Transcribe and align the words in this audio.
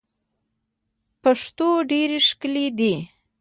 پښتو 1.21 1.67
ډیر 1.91 2.09
ښکلی 2.27 2.67
دی. 2.79 2.93